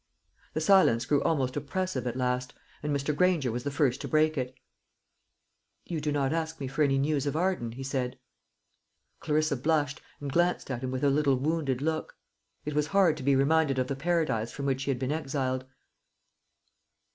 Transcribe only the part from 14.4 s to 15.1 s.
from which she had